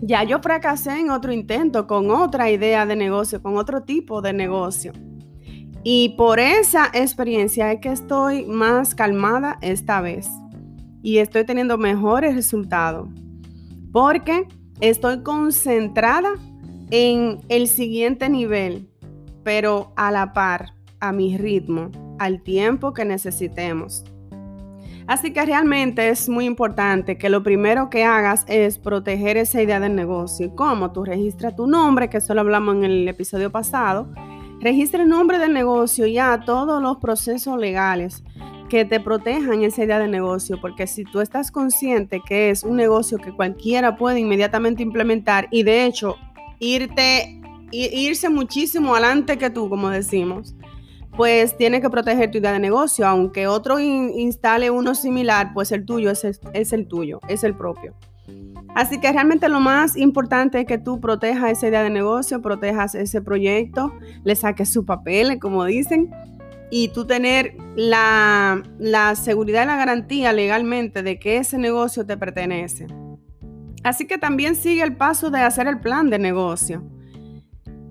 Ya 0.00 0.24
yo 0.24 0.40
fracasé 0.40 0.98
en 0.98 1.10
otro 1.10 1.32
intento, 1.32 1.86
con 1.86 2.10
otra 2.10 2.50
idea 2.50 2.86
de 2.86 2.96
negocio, 2.96 3.40
con 3.40 3.56
otro 3.56 3.82
tipo 3.82 4.20
de 4.20 4.32
negocio. 4.32 4.92
Y 5.84 6.10
por 6.10 6.40
esa 6.40 6.90
experiencia 6.92 7.72
es 7.72 7.80
que 7.80 7.90
estoy 7.90 8.44
más 8.46 8.94
calmada 8.94 9.58
esta 9.60 10.00
vez. 10.00 10.28
Y 11.02 11.18
estoy 11.18 11.44
teniendo 11.44 11.78
mejores 11.78 12.34
resultados. 12.34 13.08
Porque 13.92 14.48
estoy 14.80 15.22
concentrada 15.22 16.32
en 16.90 17.40
el 17.48 17.68
siguiente 17.68 18.28
nivel 18.28 18.91
pero 19.44 19.92
a 19.96 20.10
la 20.10 20.32
par, 20.32 20.74
a 21.00 21.12
mi 21.12 21.36
ritmo, 21.36 21.90
al 22.18 22.42
tiempo 22.42 22.92
que 22.92 23.04
necesitemos. 23.04 24.04
Así 25.06 25.32
que 25.32 25.44
realmente 25.44 26.08
es 26.08 26.28
muy 26.28 26.44
importante 26.44 27.18
que 27.18 27.28
lo 27.28 27.42
primero 27.42 27.90
que 27.90 28.04
hagas 28.04 28.44
es 28.46 28.78
proteger 28.78 29.36
esa 29.36 29.60
idea 29.60 29.80
del 29.80 29.96
negocio. 29.96 30.54
¿Cómo? 30.54 30.92
Tú 30.92 31.04
registras 31.04 31.56
tu 31.56 31.66
nombre, 31.66 32.08
que 32.08 32.18
eso 32.18 32.34
lo 32.34 32.40
hablamos 32.40 32.76
en 32.76 32.84
el 32.84 33.08
episodio 33.08 33.50
pasado. 33.50 34.08
Registra 34.60 35.02
el 35.02 35.08
nombre 35.08 35.38
del 35.38 35.52
negocio 35.52 36.06
y 36.06 36.14
ya 36.14 36.40
todos 36.44 36.80
los 36.80 36.98
procesos 36.98 37.58
legales 37.58 38.22
que 38.68 38.84
te 38.84 39.00
protejan 39.00 39.64
esa 39.64 39.84
idea 39.84 39.98
de 39.98 40.08
negocio, 40.08 40.58
porque 40.60 40.86
si 40.86 41.04
tú 41.04 41.20
estás 41.20 41.50
consciente 41.50 42.22
que 42.26 42.48
es 42.48 42.62
un 42.62 42.76
negocio 42.76 43.18
que 43.18 43.32
cualquiera 43.32 43.96
puede 43.96 44.20
inmediatamente 44.20 44.82
implementar 44.82 45.48
y 45.50 45.64
de 45.64 45.84
hecho 45.84 46.16
irte 46.58 47.41
irse 47.72 48.28
muchísimo 48.28 48.94
adelante 48.94 49.38
que 49.38 49.50
tú, 49.50 49.68
como 49.68 49.90
decimos, 49.90 50.54
pues 51.16 51.56
tiene 51.56 51.80
que 51.80 51.90
proteger 51.90 52.30
tu 52.30 52.38
idea 52.38 52.52
de 52.52 52.58
negocio. 52.58 53.06
Aunque 53.06 53.46
otro 53.46 53.78
instale 53.78 54.70
uno 54.70 54.94
similar, 54.94 55.52
pues 55.54 55.72
el 55.72 55.84
tuyo 55.84 56.10
es 56.10 56.24
el, 56.24 56.38
es 56.52 56.72
el 56.72 56.86
tuyo, 56.86 57.20
es 57.28 57.44
el 57.44 57.56
propio. 57.56 57.94
Así 58.74 59.00
que 59.00 59.12
realmente 59.12 59.48
lo 59.48 59.60
más 59.60 59.96
importante 59.96 60.60
es 60.60 60.66
que 60.66 60.78
tú 60.78 61.00
protejas 61.00 61.52
esa 61.52 61.68
idea 61.68 61.82
de 61.82 61.90
negocio, 61.90 62.40
protejas 62.40 62.94
ese 62.94 63.20
proyecto, 63.20 63.92
le 64.24 64.34
saques 64.34 64.72
su 64.72 64.86
papel, 64.86 65.38
como 65.38 65.64
dicen, 65.66 66.10
y 66.70 66.88
tú 66.88 67.06
tener 67.06 67.54
la, 67.76 68.62
la 68.78 69.14
seguridad 69.14 69.64
y 69.64 69.66
la 69.66 69.76
garantía 69.76 70.32
legalmente 70.32 71.02
de 71.02 71.18
que 71.18 71.36
ese 71.36 71.58
negocio 71.58 72.06
te 72.06 72.16
pertenece. 72.16 72.86
Así 73.84 74.06
que 74.06 74.16
también 74.16 74.54
sigue 74.54 74.82
el 74.82 74.96
paso 74.96 75.30
de 75.30 75.40
hacer 75.40 75.66
el 75.66 75.80
plan 75.80 76.08
de 76.08 76.18
negocio. 76.18 76.82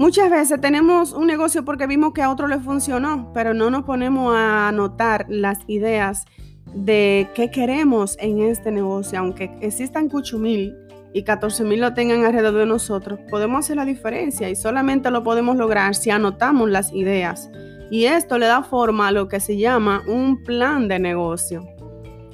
Muchas 0.02 0.32
veces 0.32 0.60
tenemos 0.60 1.14
un 1.14 1.28
negocio 1.28 1.64
porque 1.64 1.86
vimos 1.86 2.12
que 2.12 2.24
a 2.24 2.32
otro 2.32 2.48
le 2.48 2.58
funcionó, 2.58 3.32
pero 3.36 3.54
no 3.54 3.70
nos 3.70 3.84
ponemos 3.84 4.34
a 4.36 4.70
anotar 4.70 5.28
las 5.30 5.60
ideas 5.68 6.26
de 6.74 7.30
qué 7.36 7.52
queremos 7.52 8.18
en 8.20 8.42
este 8.42 8.72
negocio. 8.72 9.20
Aunque 9.20 9.56
existan 9.62 10.10
8 10.12 10.40
mil 10.40 10.76
y 11.14 11.22
14 11.22 11.64
mil 11.66 11.82
lo 11.82 11.94
tengan 11.94 12.26
alrededor 12.26 12.62
de 12.62 12.66
nosotros, 12.66 13.20
podemos 13.30 13.60
hacer 13.60 13.76
la 13.76 13.86
diferencia 13.86 14.50
y 14.50 14.56
solamente 14.56 15.12
lo 15.12 15.22
podemos 15.22 15.56
lograr 15.56 15.94
si 15.94 16.10
anotamos 16.10 16.68
las 16.72 16.92
ideas. 16.94 17.52
Y 17.92 18.06
esto 18.06 18.40
le 18.40 18.48
da 18.48 18.64
forma 18.64 19.10
a 19.10 19.12
lo 19.12 19.28
que 19.28 19.40
se 19.40 19.56
llama 19.56 20.02
un 20.08 20.42
plan 20.42 20.88
de 20.88 20.98
negocio. 20.98 21.64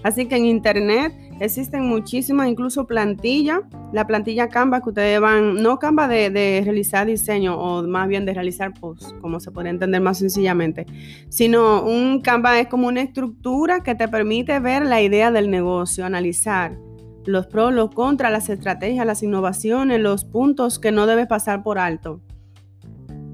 Así 0.07 0.25
que 0.25 0.37
en 0.37 0.45
Internet 0.45 1.13
existen 1.41 1.85
muchísimas, 1.85 2.47
incluso 2.47 2.87
plantillas, 2.87 3.59
la 3.91 4.07
plantilla 4.07 4.47
Canva 4.47 4.79
que 4.79 4.87
ustedes 4.87 5.19
van, 5.19 5.55
no 5.55 5.79
Canva 5.79 6.07
de, 6.07 6.61
realizar 6.63 7.05
diseño 7.05 7.59
o 7.59 7.85
más 7.85 8.07
bien 8.07 8.25
de 8.25 8.33
realizar 8.33 8.73
posts, 8.73 9.13
como 9.19 9.41
se 9.41 9.51
puede 9.51 9.67
entender 9.67 9.99
más 9.99 10.19
sencillamente, 10.19 10.85
sino 11.27 11.83
un 11.83 12.21
Canva 12.21 12.57
es 12.57 12.67
como 12.67 12.87
una 12.87 13.01
estructura 13.01 13.81
que 13.81 13.95
te 13.95 14.07
permite 14.07 14.61
ver 14.61 14.85
la 14.85 15.01
idea 15.01 15.29
del 15.29 15.51
negocio, 15.51 16.05
analizar 16.05 16.77
los 17.25 17.47
pros, 17.47 17.73
los 17.73 17.93
contras, 17.93 18.31
las 18.31 18.47
estrategias, 18.47 19.05
las 19.05 19.23
innovaciones, 19.23 19.99
los 19.99 20.23
puntos 20.23 20.79
que 20.79 20.93
no 20.93 21.05
debes 21.05 21.27
pasar 21.27 21.63
por 21.63 21.79
alto. 21.79 22.21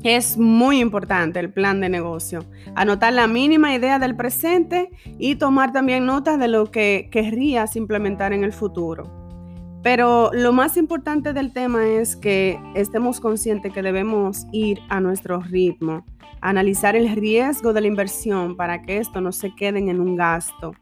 Es 0.03 0.38
muy 0.38 0.81
importante 0.81 1.39
el 1.39 1.50
plan 1.50 1.79
de 1.79 1.88
negocio. 1.88 2.43
Anotar 2.75 3.13
la 3.13 3.25
mínima 3.27 3.74
idea 3.74 4.00
del 4.00 4.17
presente 4.17 4.89
y 5.17 5.36
tomar 5.36 5.72
también 5.72 6.05
notas 6.05 6.38
de 6.38 6.50
lo 6.50 6.72
que 6.72 7.07
querrías 7.10 7.77
implementar 7.77 8.33
en 8.33 8.43
el 8.43 8.51
futuro. 8.51 9.24
Pero 9.81 10.29
lo 10.33 10.51
más 10.51 10.75
importante 10.75 11.31
del 11.31 11.53
tema 11.53 11.88
es 11.88 12.17
que 12.17 12.60
estemos 12.75 13.22
conscientes 13.22 13.72
que 13.72 13.81
debemos 13.81 14.45
ir 14.51 14.79
a 14.89 15.00
nuestro 15.00 15.39
ritmo, 15.39 16.05
analizar 16.41 16.98
el 16.98 17.15
riesgo 17.15 17.72
de 17.72 17.81
la 17.81 17.88
inversión 17.88 18.57
para 18.57 18.81
que 18.81 18.98
esto 18.98 19.22
no 19.22 19.31
se 19.31 19.55
quede 19.55 19.79
en 19.79 20.01
un 20.01 20.17
gasto. 20.17 20.74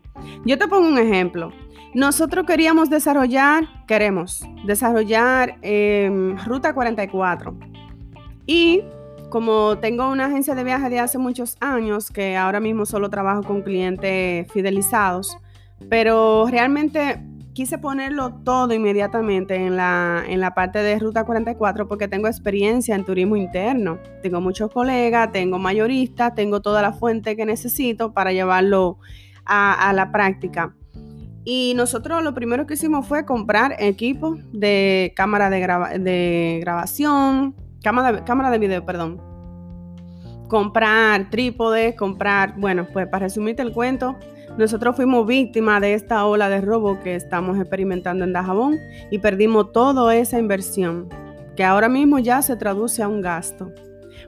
Yo 0.45 0.57
te 0.57 0.67
pongo 0.67 0.87
un 0.87 0.97
ejemplo. 0.97 1.51
Nosotros 1.93 2.45
queríamos 2.47 2.89
desarrollar, 2.89 3.67
queremos 3.87 4.43
desarrollar 4.65 5.57
em, 5.61 6.37
Ruta 6.45 6.73
44. 6.73 7.55
Y 8.47 8.81
como 9.31 9.79
tengo 9.79 10.07
una 10.11 10.25
agencia 10.25 10.53
de 10.53 10.63
viajes 10.63 10.91
de 10.91 10.99
hace 10.99 11.17
muchos 11.17 11.55
años, 11.61 12.11
que 12.11 12.37
ahora 12.37 12.59
mismo 12.59 12.85
solo 12.85 13.09
trabajo 13.09 13.41
con 13.41 13.63
clientes 13.63 14.45
fidelizados, 14.51 15.35
pero 15.89 16.45
realmente 16.51 17.19
quise 17.53 17.77
ponerlo 17.77 18.33
todo 18.43 18.73
inmediatamente 18.73 19.55
en 19.55 19.77
la, 19.77 20.23
en 20.27 20.41
la 20.41 20.53
parte 20.53 20.79
de 20.79 20.99
Ruta 20.99 21.23
44 21.23 21.87
porque 21.87 22.07
tengo 22.07 22.27
experiencia 22.27 22.93
en 22.93 23.05
turismo 23.05 23.37
interno. 23.37 23.99
Tengo 24.21 24.41
muchos 24.41 24.69
colegas, 24.69 25.31
tengo 25.31 25.57
mayoristas, 25.57 26.35
tengo 26.35 26.61
toda 26.61 26.81
la 26.81 26.91
fuente 26.91 27.35
que 27.35 27.45
necesito 27.45 28.13
para 28.13 28.33
llevarlo 28.33 28.99
a, 29.45 29.91
la 29.93 30.11
práctica. 30.11 30.75
Y 31.45 31.73
nosotros 31.75 32.21
lo 32.21 32.33
primero 32.33 32.67
que 32.67 32.75
hicimos 32.75 33.07
fue 33.07 33.25
comprar 33.25 33.75
equipo 33.79 34.37
de 34.51 35.13
cámara 35.15 35.49
de 35.49 36.59
grabación, 36.61 37.55
cámara 37.81 38.51
de, 38.51 38.59
video, 38.59 38.85
perdón. 38.85 39.21
Comprar 40.47 41.29
trípodes, 41.29 41.95
comprar, 41.95 42.55
bueno, 42.57 42.87
pues 42.91 43.07
para 43.07 43.25
resumirte 43.25 43.61
el 43.61 43.71
cuento, 43.71 44.17
nosotros 44.57 44.95
fuimos 44.95 45.25
víctimas 45.25 45.81
de 45.81 45.93
esta 45.93 46.25
ola 46.25 46.49
de 46.49 46.61
robo 46.61 46.99
que 46.99 47.15
estamos 47.15 47.57
experimentando 47.57 48.25
en 48.25 48.33
Dajabón 48.33 48.77
y 49.09 49.19
perdimos 49.19 49.71
toda 49.71 50.15
esa 50.15 50.39
inversión, 50.39 51.07
que 51.55 51.63
ahora 51.63 51.87
mismo 51.87 52.19
ya 52.19 52.41
se 52.41 52.57
traduce 52.57 53.01
a 53.01 53.07
un 53.07 53.21
gasto, 53.21 53.71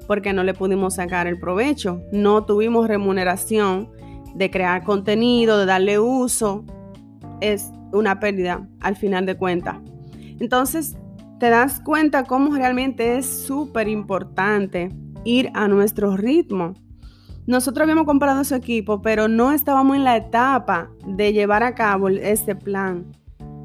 porque 0.08 0.32
no 0.32 0.44
le 0.44 0.54
pudimos 0.54 0.96
sacar 0.96 1.28
el 1.28 1.40
provecho, 1.40 2.02
no 2.12 2.46
tuvimos 2.46 2.88
remuneración 2.88 3.92
de 4.34 4.50
crear 4.50 4.84
contenido, 4.84 5.58
de 5.58 5.66
darle 5.66 6.00
uso, 6.00 6.64
es 7.42 7.70
una 7.92 8.20
pérdida 8.20 8.68
al 8.80 8.96
final 8.96 9.26
de 9.26 9.36
cuentas. 9.36 9.78
Entonces, 10.40 10.96
te 11.40 11.50
das 11.50 11.80
cuenta 11.80 12.24
cómo 12.24 12.56
realmente 12.56 13.18
es 13.18 13.26
súper 13.26 13.88
importante 13.88 14.90
ir 15.24 15.52
a 15.54 15.68
nuestro 15.68 16.16
ritmo. 16.16 16.74
Nosotros 17.46 17.84
habíamos 17.84 18.06
comprado 18.06 18.42
ese 18.42 18.56
equipo, 18.56 19.02
pero 19.02 19.28
no 19.28 19.52
estábamos 19.52 19.98
en 19.98 20.06
la 20.06 20.16
etapa 20.16 20.90
de 21.06 21.34
llevar 21.34 21.64
a 21.64 21.76
cabo 21.76 22.08
este 22.08 22.56
plan. 22.56 23.12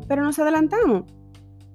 Pero 0.08 0.22
nos 0.22 0.38
adelantamos. 0.38 1.04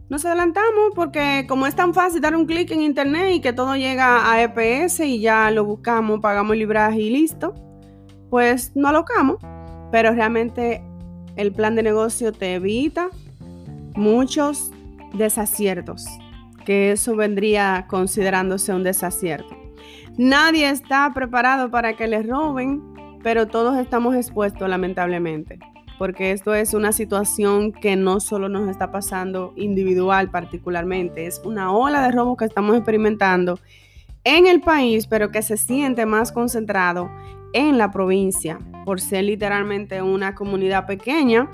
Nos 0.10 0.26
adelantamos 0.26 0.92
porque 0.96 1.46
como 1.48 1.66
es 1.66 1.76
tan 1.76 1.94
fácil 1.94 2.20
dar 2.20 2.36
un 2.36 2.46
clic 2.46 2.70
en 2.72 2.82
internet 2.82 3.32
y 3.36 3.40
que 3.40 3.54
todo 3.54 3.76
llega 3.76 4.30
a 4.30 4.44
EPS 4.44 5.00
y 5.00 5.22
ya 5.22 5.50
lo 5.50 5.64
buscamos, 5.64 6.20
pagamos 6.20 6.54
el 6.54 6.60
libraje 6.60 7.00
y 7.00 7.10
listo, 7.10 7.56
pues 8.30 8.74
no 8.76 8.90
alocamos, 8.90 9.38
pero 9.92 10.12
realmente 10.12 10.84
el 11.38 11.54
plan 11.54 11.76
de 11.76 11.84
negocio 11.84 12.34
te 12.34 12.56
evita 12.56 13.10
muchos 13.96 14.73
desaciertos, 15.14 16.06
que 16.66 16.92
eso 16.92 17.16
vendría 17.16 17.86
considerándose 17.88 18.74
un 18.74 18.84
desacierto. 18.84 19.56
Nadie 20.18 20.70
está 20.70 21.12
preparado 21.14 21.72
para 21.72 21.96
que 21.96 22.08
les 22.08 22.28
roben, 22.28 22.82
pero 23.24 23.48
todos 23.48 23.78
estamos 23.78 24.16
expuestos 24.16 24.68
lamentablemente, 24.70 25.60
porque 25.98 26.32
esto 26.32 26.54
es 26.54 26.74
una 26.74 26.92
situación 26.92 27.72
que 27.72 27.96
no 27.96 28.20
solo 28.20 28.50
nos 28.50 28.70
está 28.70 28.92
pasando 28.92 29.54
individual 29.56 30.30
particularmente, 30.30 31.26
es 31.26 31.42
una 31.44 31.72
ola 31.72 32.02
de 32.04 32.12
robos 32.12 32.38
que 32.38 32.46
estamos 32.46 32.76
experimentando 32.76 33.60
en 34.24 34.48
el 34.48 34.62
país, 34.62 35.08
pero 35.08 35.32
que 35.32 35.42
se 35.42 35.58
siente 35.58 36.06
más 36.06 36.32
concentrado 36.32 37.10
en 37.54 37.78
la 37.78 37.92
provincia, 37.92 38.60
por 38.86 39.00
ser 39.00 39.26
literalmente 39.26 40.02
una 40.02 40.36
comunidad 40.36 40.86
pequeña, 40.86 41.50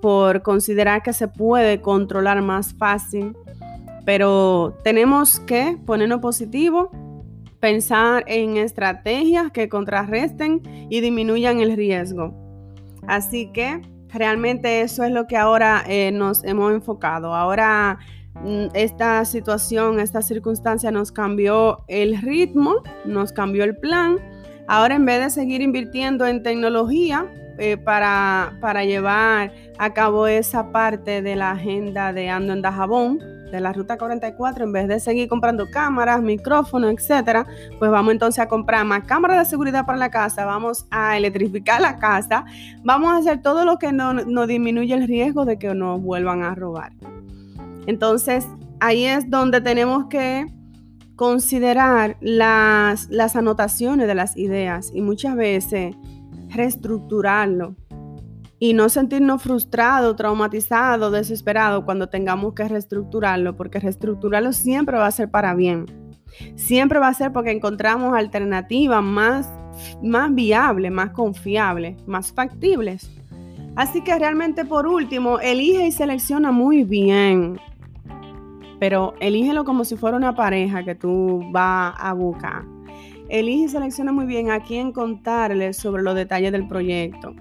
por 0.00 0.42
considerar 0.42 1.02
que 1.02 1.12
se 1.12 1.28
puede 1.28 1.80
controlar 1.80 2.42
más 2.42 2.74
fácil, 2.74 3.36
pero 4.04 4.76
tenemos 4.82 5.40
que 5.40 5.78
ponernos 5.86 6.20
positivo, 6.20 6.90
pensar 7.60 8.24
en 8.26 8.56
estrategias 8.56 9.50
que 9.52 9.68
contrarresten 9.68 10.62
y 10.88 11.00
disminuyan 11.00 11.60
el 11.60 11.76
riesgo. 11.76 12.34
Así 13.06 13.50
que 13.52 13.82
realmente 14.08 14.80
eso 14.80 15.04
es 15.04 15.12
lo 15.12 15.26
que 15.26 15.36
ahora 15.36 15.84
eh, 15.86 16.10
nos 16.12 16.44
hemos 16.44 16.72
enfocado. 16.72 17.34
Ahora 17.34 17.98
mm, 18.42 18.68
esta 18.74 19.24
situación, 19.24 20.00
esta 20.00 20.22
circunstancia 20.22 20.90
nos 20.90 21.12
cambió 21.12 21.84
el 21.88 22.20
ritmo, 22.20 22.82
nos 23.04 23.32
cambió 23.32 23.64
el 23.64 23.76
plan 23.76 24.18
Ahora 24.70 24.94
en 24.94 25.04
vez 25.04 25.18
de 25.18 25.30
seguir 25.30 25.62
invirtiendo 25.62 26.24
en 26.26 26.44
tecnología 26.44 27.26
eh, 27.60 27.76
para, 27.76 28.56
para, 28.60 28.84
llevar 28.84 29.52
a 29.78 29.92
cabo 29.92 30.26
esa 30.26 30.72
parte 30.72 31.20
de 31.20 31.36
la 31.36 31.50
agenda 31.50 32.12
de 32.12 32.30
Ando 32.30 32.54
en 32.54 32.62
Dajabón, 32.62 33.18
de 33.52 33.60
la 33.60 33.74
Ruta 33.74 33.98
44, 33.98 34.64
en 34.64 34.72
vez 34.72 34.88
de 34.88 34.98
seguir 34.98 35.28
comprando 35.28 35.70
cámaras, 35.70 36.22
micrófonos, 36.22 36.90
etcétera, 36.94 37.46
pues 37.78 37.90
vamos 37.90 38.12
entonces 38.12 38.38
a 38.38 38.48
comprar 38.48 38.86
más 38.86 39.04
cámaras 39.04 39.38
de 39.40 39.44
seguridad 39.44 39.84
para 39.84 39.98
la 39.98 40.10
casa, 40.10 40.46
vamos 40.46 40.86
a 40.90 41.18
electrificar 41.18 41.82
la 41.82 41.98
casa, 41.98 42.46
vamos 42.82 43.12
a 43.12 43.18
hacer 43.18 43.42
todo 43.42 43.66
lo 43.66 43.76
que 43.76 43.92
nos 43.92 44.26
no 44.26 44.46
disminuye 44.46 44.94
el 44.94 45.06
riesgo 45.06 45.44
de 45.44 45.58
que 45.58 45.74
nos 45.74 46.00
vuelvan 46.00 46.42
a 46.42 46.54
robar. 46.54 46.92
Entonces, 47.86 48.48
ahí 48.80 49.04
es 49.04 49.28
donde 49.28 49.60
tenemos 49.60 50.06
que 50.06 50.46
considerar 51.14 52.16
las, 52.22 53.10
las 53.10 53.36
anotaciones 53.36 54.06
de 54.06 54.14
las 54.14 54.38
ideas 54.38 54.90
y 54.94 55.02
muchas 55.02 55.36
veces 55.36 55.94
reestructurarlo 56.52 57.76
y 58.58 58.74
no 58.74 58.88
sentirnos 58.88 59.42
frustrados, 59.42 60.16
traumatizados, 60.16 61.12
desesperados 61.12 61.84
cuando 61.84 62.08
tengamos 62.08 62.54
que 62.54 62.68
reestructurarlo, 62.68 63.56
porque 63.56 63.80
reestructurarlo 63.80 64.52
siempre 64.52 64.98
va 64.98 65.06
a 65.06 65.12
ser 65.12 65.30
para 65.30 65.54
bien. 65.54 65.86
Siempre 66.56 66.98
va 66.98 67.08
a 67.08 67.14
ser 67.14 67.32
porque 67.32 67.50
encontramos 67.50 68.14
alternativas 68.14 69.02
más, 69.02 69.48
más 70.02 70.34
viables, 70.34 70.92
más 70.92 71.10
confiables, 71.10 71.96
más 72.06 72.32
factibles. 72.32 73.10
Así 73.76 74.02
que 74.02 74.18
realmente 74.18 74.64
por 74.64 74.86
último, 74.86 75.38
elige 75.38 75.86
y 75.86 75.92
selecciona 75.92 76.52
muy 76.52 76.84
bien 76.84 77.58
pero 78.80 79.14
elígelo 79.20 79.64
como 79.64 79.84
si 79.84 79.96
fuera 79.96 80.16
una 80.16 80.34
pareja 80.34 80.82
que 80.82 80.94
tú 80.94 81.44
vas 81.52 81.94
a 81.98 82.14
buscar. 82.14 82.64
Elige 83.30 83.64
y 83.64 83.68
selecciona 83.68 84.10
muy 84.10 84.26
bien 84.26 84.50
a 84.50 84.60
quién 84.60 84.90
contarle 84.90 85.72
sobre 85.72 86.02
los 86.02 86.16
detalles 86.16 86.50
del 86.50 86.66
proyecto. 86.66 87.32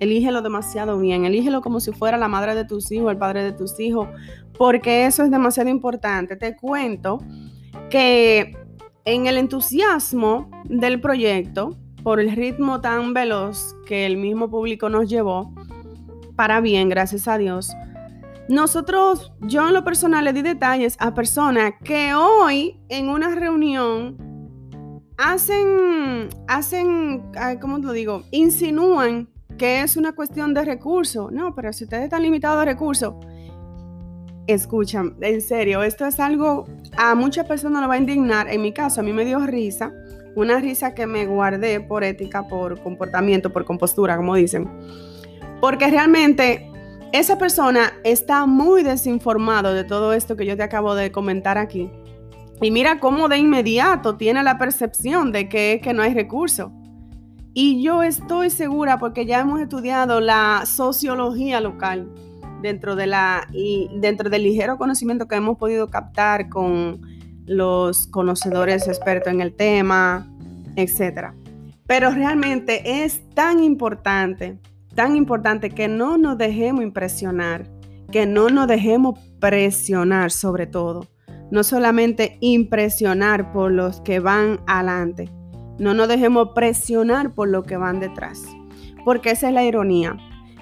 Elígelo 0.00 0.40
demasiado 0.40 0.98
bien, 0.98 1.26
elígelo 1.26 1.60
como 1.60 1.80
si 1.80 1.92
fuera 1.92 2.16
la 2.16 2.28
madre 2.28 2.54
de 2.54 2.64
tus 2.64 2.90
hijos, 2.90 3.12
el 3.12 3.18
padre 3.18 3.42
de 3.44 3.52
tus 3.52 3.78
hijos, 3.78 4.08
porque 4.56 5.04
eso 5.04 5.22
es 5.22 5.30
demasiado 5.30 5.68
importante. 5.68 6.36
Te 6.36 6.56
cuento 6.56 7.18
que 7.90 8.56
en 9.04 9.26
el 9.26 9.36
entusiasmo 9.36 10.50
del 10.64 10.98
proyecto, 10.98 11.76
por 12.02 12.20
el 12.20 12.32
ritmo 12.32 12.80
tan 12.80 13.12
veloz 13.12 13.76
que 13.86 14.06
el 14.06 14.16
mismo 14.16 14.50
público 14.50 14.88
nos 14.88 15.10
llevó, 15.10 15.54
para 16.36 16.60
bien, 16.62 16.88
gracias 16.88 17.28
a 17.28 17.36
Dios, 17.36 17.70
nosotros, 18.48 19.32
yo 19.40 19.68
en 19.68 19.74
lo 19.74 19.84
personal 19.84 20.24
le 20.24 20.32
di 20.32 20.40
detalles 20.40 20.96
a 21.00 21.14
personas 21.14 21.74
que 21.82 22.14
hoy 22.14 22.78
en 22.88 23.10
una 23.10 23.34
reunión 23.34 24.33
hacen, 25.16 26.28
hacen, 26.48 27.22
¿cómo 27.60 27.80
te 27.80 27.86
lo 27.86 27.92
digo? 27.92 28.22
Insinúan 28.30 29.28
que 29.58 29.82
es 29.82 29.96
una 29.96 30.12
cuestión 30.12 30.54
de 30.54 30.64
recursos. 30.64 31.30
No, 31.32 31.54
pero 31.54 31.72
si 31.72 31.84
ustedes 31.84 32.04
están 32.04 32.22
limitados 32.22 32.60
a 32.60 32.64
recursos, 32.64 33.14
escuchan, 34.46 35.16
en 35.20 35.40
serio, 35.40 35.82
esto 35.82 36.06
es 36.06 36.20
algo, 36.20 36.66
a 36.96 37.14
muchas 37.14 37.46
personas 37.46 37.82
lo 37.82 37.88
va 37.88 37.94
a 37.94 37.98
indignar. 37.98 38.48
En 38.50 38.62
mi 38.62 38.72
caso, 38.72 39.00
a 39.00 39.04
mí 39.04 39.12
me 39.12 39.24
dio 39.24 39.38
risa, 39.46 39.92
una 40.34 40.58
risa 40.58 40.94
que 40.94 41.06
me 41.06 41.26
guardé 41.26 41.80
por 41.80 42.04
ética, 42.04 42.46
por 42.48 42.82
comportamiento, 42.82 43.52
por 43.52 43.64
compostura, 43.64 44.16
como 44.16 44.34
dicen. 44.34 44.68
Porque 45.60 45.88
realmente 45.88 46.70
esa 47.12 47.38
persona 47.38 47.92
está 48.02 48.44
muy 48.44 48.82
desinformado 48.82 49.72
de 49.72 49.84
todo 49.84 50.12
esto 50.12 50.36
que 50.36 50.44
yo 50.44 50.56
te 50.56 50.64
acabo 50.64 50.94
de 50.94 51.12
comentar 51.12 51.56
aquí. 51.58 51.90
Y 52.60 52.70
mira 52.70 53.00
cómo 53.00 53.28
de 53.28 53.38
inmediato 53.38 54.16
tiene 54.16 54.42
la 54.42 54.58
percepción 54.58 55.32
de 55.32 55.48
que, 55.48 55.80
que 55.82 55.92
no 55.92 56.02
hay 56.02 56.14
recursos. 56.14 56.70
Y 57.52 57.82
yo 57.82 58.02
estoy 58.02 58.50
segura, 58.50 58.98
porque 58.98 59.26
ya 59.26 59.40
hemos 59.40 59.60
estudiado 59.60 60.20
la 60.20 60.64
sociología 60.66 61.60
local 61.60 62.08
dentro, 62.62 62.96
de 62.96 63.06
la, 63.06 63.46
y 63.52 63.88
dentro 64.00 64.30
del 64.30 64.44
ligero 64.44 64.76
conocimiento 64.78 65.28
que 65.28 65.36
hemos 65.36 65.58
podido 65.58 65.88
captar 65.88 66.48
con 66.48 67.00
los 67.46 68.06
conocedores 68.06 68.88
expertos 68.88 69.32
en 69.32 69.40
el 69.40 69.54
tema, 69.54 70.26
etc. 70.76 71.32
Pero 71.86 72.10
realmente 72.10 73.04
es 73.04 73.28
tan 73.34 73.62
importante 73.62 74.58
tan 74.94 75.16
importante 75.16 75.70
que 75.70 75.88
no 75.88 76.16
nos 76.16 76.38
dejemos 76.38 76.82
impresionar, 76.82 77.68
que 78.10 78.26
no 78.26 78.48
nos 78.48 78.68
dejemos 78.68 79.18
presionar 79.40 80.30
sobre 80.30 80.66
todo. 80.66 81.06
No 81.54 81.62
solamente 81.62 82.36
impresionar 82.40 83.52
por 83.52 83.70
los 83.70 84.00
que 84.00 84.18
van 84.18 84.58
adelante, 84.66 85.30
no 85.78 85.94
nos 85.94 86.08
dejemos 86.08 86.48
presionar 86.52 87.32
por 87.32 87.48
los 87.48 87.64
que 87.64 87.76
van 87.76 88.00
detrás. 88.00 88.42
Porque 89.04 89.30
esa 89.30 89.46
es 89.46 89.54
la 89.54 89.62
ironía, 89.62 90.16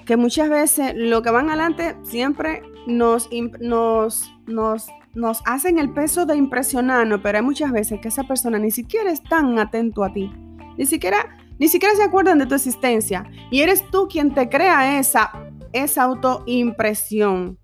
que 0.05 0.17
muchas 0.17 0.51
veces 0.51 0.93
lo 0.95 1.23
que 1.23 1.31
van 1.31 1.49
adelante 1.49 1.95
siempre 2.03 2.61
nos, 2.85 3.27
nos, 3.59 4.31
nos, 4.45 4.87
nos 5.15 5.41
hacen 5.45 5.79
el 5.79 5.91
peso 5.93 6.27
de 6.27 6.35
impresionarnos, 6.35 7.21
pero 7.23 7.39
hay 7.39 7.43
muchas 7.43 7.71
veces 7.71 7.99
que 7.99 8.09
esa 8.09 8.25
persona 8.25 8.59
ni 8.59 8.69
siquiera 8.69 9.11
es 9.11 9.23
tan 9.23 9.57
atento 9.57 10.03
a 10.03 10.13
ti, 10.13 10.31
ni 10.77 10.85
siquiera 10.85 11.25
ni 11.57 11.69
siquiera 11.69 11.95
se 11.95 12.03
acuerdan 12.03 12.37
de 12.37 12.45
tu 12.45 12.53
existencia. 12.53 13.25
Y 13.49 13.61
eres 13.61 13.83
tú 13.89 14.07
quien 14.07 14.35
te 14.35 14.47
crea 14.47 14.99
esa, 14.99 15.31
esa 15.71 16.03
autoimpresión. 16.03 17.57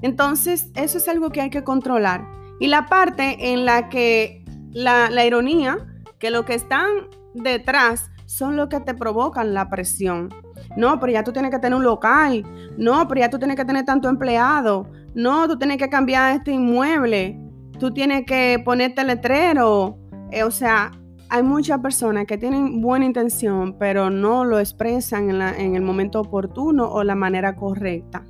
Entonces, 0.00 0.70
eso 0.76 0.98
es 0.98 1.08
algo 1.08 1.30
que 1.30 1.40
hay 1.40 1.50
que 1.50 1.64
controlar. 1.64 2.41
Y 2.62 2.68
la 2.68 2.86
parte 2.86 3.52
en 3.52 3.64
la 3.64 3.88
que 3.88 4.44
la, 4.70 5.10
la 5.10 5.26
ironía, 5.26 5.78
que 6.20 6.30
lo 6.30 6.44
que 6.44 6.54
están 6.54 6.86
detrás 7.34 8.12
son 8.26 8.54
lo 8.54 8.68
que 8.68 8.78
te 8.78 8.94
provocan 8.94 9.52
la 9.52 9.68
presión. 9.68 10.28
No, 10.76 11.00
pero 11.00 11.12
ya 11.12 11.24
tú 11.24 11.32
tienes 11.32 11.50
que 11.50 11.58
tener 11.58 11.76
un 11.76 11.82
local. 11.82 12.44
No, 12.78 13.08
pero 13.08 13.20
ya 13.20 13.30
tú 13.30 13.40
tienes 13.40 13.56
que 13.56 13.64
tener 13.64 13.84
tanto 13.84 14.08
empleado. 14.08 14.86
No, 15.12 15.48
tú 15.48 15.58
tienes 15.58 15.76
que 15.76 15.88
cambiar 15.88 16.36
este 16.36 16.52
inmueble. 16.52 17.36
Tú 17.80 17.92
tienes 17.92 18.24
que 18.26 18.62
ponerte 18.64 19.02
letrero. 19.02 19.98
Eh, 20.30 20.44
o 20.44 20.52
sea, 20.52 20.92
hay 21.30 21.42
muchas 21.42 21.80
personas 21.80 22.26
que 22.26 22.38
tienen 22.38 22.80
buena 22.80 23.06
intención, 23.06 23.76
pero 23.76 24.08
no 24.08 24.44
lo 24.44 24.60
expresan 24.60 25.30
en, 25.30 25.74
el 25.74 25.82
momento 25.82 26.20
oportuno 26.20 26.88
o 26.88 27.02
la 27.02 27.16
manera 27.16 27.56
correcta. 27.56 28.22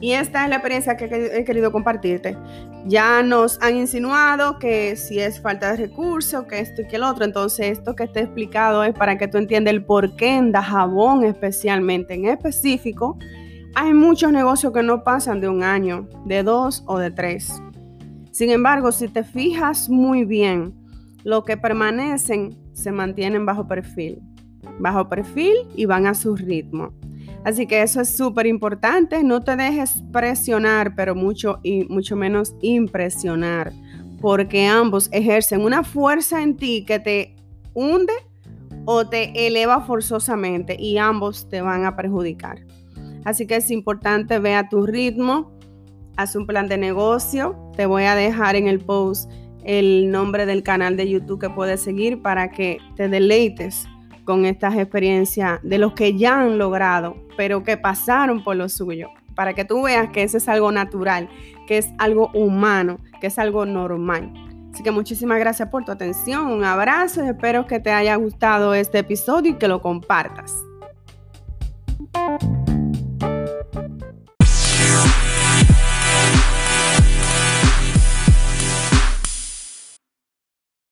Y 0.00 0.12
esta 0.12 0.44
es 0.44 0.50
la 0.50 0.56
experiencia 0.56 0.96
que 0.96 1.04
he 1.04 1.44
querido 1.44 1.70
compartirte. 1.72 2.36
Ya 2.86 3.22
nos 3.22 3.60
han 3.62 3.76
insinuado 3.76 4.58
que 4.58 4.96
si 4.96 5.20
es 5.20 5.40
falta 5.40 5.70
de 5.70 5.86
recursos, 5.86 6.44
que 6.44 6.60
esto 6.60 6.82
y 6.82 6.86
que 6.86 6.96
el 6.96 7.04
otro. 7.04 7.24
Entonces, 7.24 7.78
esto 7.78 7.94
que 7.94 8.06
te 8.08 8.20
he 8.20 8.22
explicado 8.24 8.84
es 8.84 8.92
para 8.92 9.16
que 9.16 9.28
tú 9.28 9.38
entiendas 9.38 9.72
el 9.72 9.84
por 9.84 10.16
qué 10.16 10.36
en 10.36 10.52
Dajabón 10.52 11.24
especialmente, 11.24 12.14
en 12.14 12.26
específico, 12.26 13.18
hay 13.74 13.94
muchos 13.94 14.30
negocios 14.32 14.72
que 14.72 14.82
no 14.82 15.02
pasan 15.02 15.40
de 15.40 15.48
un 15.48 15.62
año, 15.62 16.08
de 16.26 16.42
dos 16.42 16.84
o 16.86 16.98
de 16.98 17.10
tres. 17.10 17.60
Sin 18.30 18.50
embargo, 18.50 18.92
si 18.92 19.08
te 19.08 19.24
fijas 19.24 19.88
muy 19.88 20.24
bien, 20.24 20.74
lo 21.24 21.44
que 21.44 21.56
permanecen 21.56 22.56
se 22.72 22.92
mantienen 22.92 23.46
bajo 23.46 23.66
perfil, 23.66 24.20
bajo 24.78 25.08
perfil 25.08 25.54
y 25.74 25.86
van 25.86 26.06
a 26.06 26.14
su 26.14 26.36
ritmo. 26.36 26.92
Así 27.44 27.66
que 27.66 27.82
eso 27.82 28.00
es 28.00 28.16
súper 28.16 28.46
importante, 28.46 29.22
no 29.22 29.42
te 29.42 29.54
dejes 29.54 30.02
presionar, 30.12 30.94
pero 30.94 31.14
mucho 31.14 31.60
y 31.62 31.84
mucho 31.84 32.16
menos 32.16 32.54
impresionar, 32.62 33.72
porque 34.20 34.66
ambos 34.66 35.10
ejercen 35.12 35.60
una 35.60 35.84
fuerza 35.84 36.42
en 36.42 36.56
ti 36.56 36.84
que 36.86 36.98
te 36.98 37.36
hunde 37.74 38.14
o 38.86 39.06
te 39.06 39.46
eleva 39.46 39.82
forzosamente 39.82 40.76
y 40.78 40.96
ambos 40.96 41.48
te 41.48 41.60
van 41.60 41.84
a 41.84 41.96
perjudicar. 41.96 42.64
Así 43.24 43.46
que 43.46 43.56
es 43.56 43.70
importante 43.70 44.38
ver 44.38 44.56
a 44.56 44.68
tu 44.68 44.86
ritmo, 44.86 45.52
haz 46.16 46.36
un 46.36 46.46
plan 46.46 46.68
de 46.68 46.78
negocio. 46.78 47.56
Te 47.76 47.86
voy 47.86 48.04
a 48.04 48.14
dejar 48.14 48.56
en 48.56 48.68
el 48.68 48.80
post 48.80 49.30
el 49.64 50.10
nombre 50.10 50.44
del 50.46 50.62
canal 50.62 50.96
de 50.96 51.08
YouTube 51.08 51.40
que 51.40 51.50
puedes 51.50 51.80
seguir 51.80 52.20
para 52.20 52.50
que 52.50 52.78
te 52.96 53.08
deleites 53.08 53.86
con 54.24 54.44
estas 54.44 54.76
experiencias 54.76 55.60
de 55.62 55.78
los 55.78 55.92
que 55.94 56.16
ya 56.16 56.40
han 56.40 56.58
logrado, 56.58 57.16
pero 57.36 57.62
que 57.62 57.76
pasaron 57.76 58.42
por 58.42 58.56
lo 58.56 58.68
suyo, 58.68 59.08
para 59.34 59.54
que 59.54 59.64
tú 59.64 59.82
veas 59.82 60.10
que 60.10 60.22
eso 60.22 60.36
es 60.36 60.48
algo 60.48 60.72
natural, 60.72 61.28
que 61.66 61.78
es 61.78 61.90
algo 61.98 62.30
humano, 62.34 62.98
que 63.20 63.28
es 63.28 63.38
algo 63.38 63.66
normal. 63.66 64.32
Así 64.72 64.82
que 64.82 64.90
muchísimas 64.90 65.38
gracias 65.38 65.68
por 65.68 65.84
tu 65.84 65.92
atención, 65.92 66.46
un 66.46 66.64
abrazo 66.64 67.22
espero 67.22 67.66
que 67.66 67.78
te 67.78 67.92
haya 67.92 68.16
gustado 68.16 68.74
este 68.74 68.98
episodio 68.98 69.52
y 69.52 69.54
que 69.54 69.68
lo 69.68 69.80
compartas. 69.80 70.52